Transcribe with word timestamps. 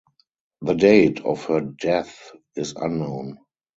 The 0.63 0.73
date 0.73 1.19
of 1.23 1.45
her 1.45 1.61
death 1.61 2.31
is 2.55 2.73
unknown. 2.75 3.37